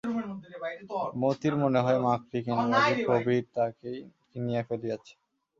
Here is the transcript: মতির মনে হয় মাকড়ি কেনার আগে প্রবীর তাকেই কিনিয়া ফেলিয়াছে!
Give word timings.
মতির 1.21 1.53
মনে 1.61 1.79
হয় 1.85 1.99
মাকড়ি 2.05 2.39
কেনার 2.45 2.69
আগে 2.79 2.95
প্রবীর 3.05 3.43
তাকেই 3.55 3.97
কিনিয়া 4.29 4.61
ফেলিয়াছে! 4.67 5.13